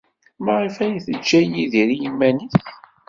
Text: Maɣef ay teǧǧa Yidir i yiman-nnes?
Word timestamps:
Maɣef 0.45 0.75
ay 0.85 0.95
teǧǧa 1.05 1.41
Yidir 1.43 1.89
i 1.91 1.97
yiman-nnes? 2.01 2.57